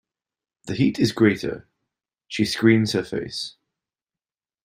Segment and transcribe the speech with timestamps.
[0.63, 1.67] The heat is greater;
[2.27, 3.57] she screens her face.